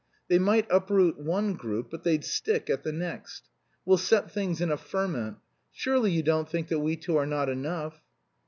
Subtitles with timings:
[0.29, 3.47] They might uproot one group but they'd stick at the next.
[3.85, 5.37] We'll set things in a ferment....
[5.71, 8.01] Surely you don't think that we two are not enough?"